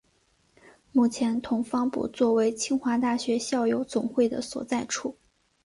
[0.91, 5.15] 目前同方部作为清华大学校友总会的所在处。